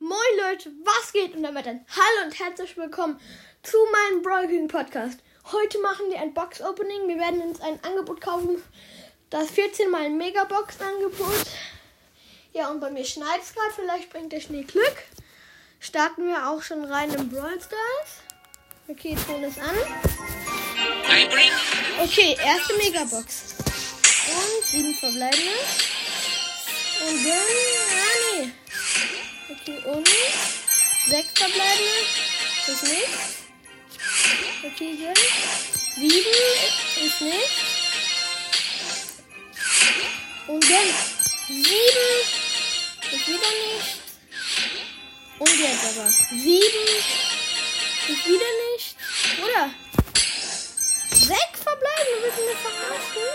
[0.00, 1.36] Moin Leute, was geht?
[1.36, 3.20] Und damit ein Hallo und herzlich willkommen
[3.62, 5.20] zu meinem Brawl King Podcast.
[5.52, 7.06] Heute machen wir ein Box Opening.
[7.06, 8.60] Wir werden uns ein Angebot kaufen.
[9.30, 11.46] Das 14 mal ein Megabox Angebot.
[12.52, 13.72] Ja, und bei mir schneit es gerade.
[13.72, 14.96] Vielleicht bringt der Schnee Glück.
[15.78, 18.18] Starten wir auch schon rein im Brawl Stars.
[18.88, 19.76] Okay, Ton ist an.
[22.02, 23.54] Okay, erste Megabox.
[24.26, 25.52] Und sieben verbleibende.
[27.08, 28.03] Und dann.
[29.46, 30.08] Okay, und
[31.06, 32.06] sechs verbleibende.
[32.66, 33.44] Ist nichts.
[34.64, 35.14] Okay, gönn.
[35.96, 36.36] Sieben
[37.04, 37.60] ist nichts.
[40.46, 40.94] Und gönn.
[41.48, 42.08] Sieben
[43.12, 43.98] ist wieder nichts.
[45.38, 46.08] Und jetzt aber.
[46.08, 46.86] Sieben
[48.08, 48.96] ist wieder nichts.
[49.42, 49.70] Oder?
[51.10, 53.28] Sechs verbleibende, willst du mich verarschen?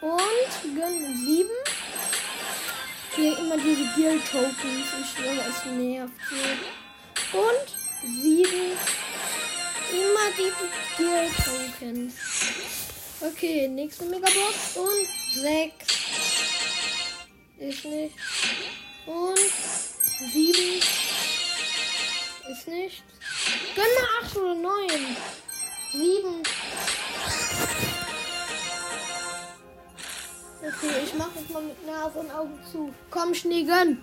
[0.00, 1.71] Und gönn sieben.
[3.14, 4.88] Hier immer diese Guild Tokens.
[5.00, 6.12] Ich schwöre, es nervt.
[7.32, 7.68] Und
[8.22, 8.72] sieben.
[9.90, 12.14] Immer diese Guild Tokens.
[13.20, 14.76] Okay, nächste Megabox.
[14.76, 15.08] Und
[15.42, 15.86] sechs.
[17.58, 18.14] Ist nicht.
[19.06, 19.38] Und
[20.32, 20.82] sieben.
[22.50, 23.02] Ist nicht.
[23.74, 25.16] Gönn mal acht oder neun.
[25.92, 26.42] Sieben.
[31.52, 32.94] Ich mache jetzt mal mit Nase und Augen zu.
[33.10, 34.02] Komm, Schnee, gönn.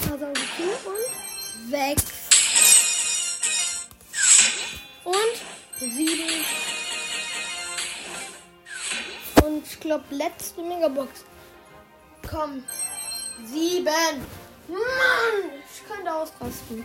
[0.00, 2.04] Nase, Augen zu und sechs.
[5.04, 6.44] Und sieben.
[9.44, 11.24] Und ich glaube, letzte Megabox.
[12.28, 12.64] Komm.
[13.46, 14.26] Sieben.
[14.68, 16.84] Mann, ich könnte ausrasten.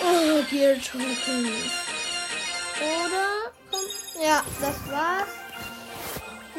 [0.00, 1.48] Oh, Gear Token.
[2.76, 3.52] Oder?
[3.70, 4.22] Komm.
[4.22, 5.45] Ja, das war's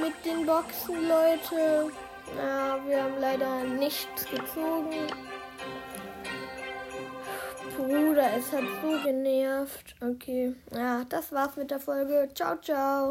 [0.07, 1.91] mit den Boxen, Leute.
[2.35, 5.07] Na, wir haben leider nichts gezogen.
[7.75, 9.95] Bruder, es hat so genervt.
[10.01, 12.29] Okay, ja, das war's mit der Folge.
[12.33, 13.05] Ciao, ciao.